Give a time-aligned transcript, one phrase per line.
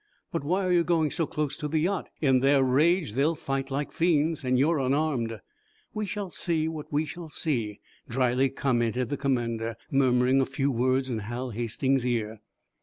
[0.31, 2.09] "But why are you going so close to the yacht?
[2.21, 5.39] In their rage, they'll fight like fiends, and you are unarmed."
[5.93, 11.07] "We shall see what we shall see," dryly commented the commander, murmuring a few words
[11.07, 12.41] in Hal Hastings's ear.